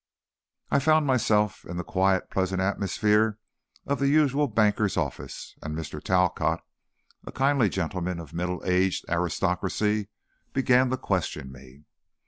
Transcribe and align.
I 0.71 0.79
found 0.79 1.05
myself 1.05 1.63
in 1.63 1.77
the 1.77 1.83
quiet, 1.83 2.31
pleasant 2.31 2.59
atmosphere 2.59 3.37
of 3.85 3.99
the 3.99 4.07
usual 4.07 4.47
banker's 4.47 4.97
office, 4.97 5.53
and 5.61 5.77
Mr. 5.77 6.01
Talcott, 6.03 6.61
a 7.23 7.31
kindly 7.31 7.69
gentleman 7.69 8.19
of 8.19 8.33
middle 8.33 8.63
aged 8.65 9.05
aristocracy, 9.07 10.07
began 10.53 10.89
to 10.89 10.97
question 10.97 11.51
me. 11.51 11.83